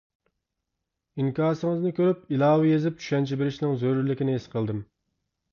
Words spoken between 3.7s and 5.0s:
زۆرۈرلۈكىنى ھېس قىلدىم.